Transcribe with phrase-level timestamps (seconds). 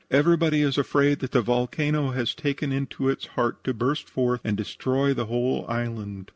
[0.09, 4.57] Everybody is afraid that the volcano has taken into its heart to burst forth and
[4.57, 6.29] destroy the whole island.